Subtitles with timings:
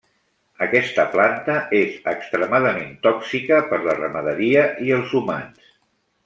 [0.65, 5.71] Aquesta planta és extremadament tòxica per la ramaderia i els humans.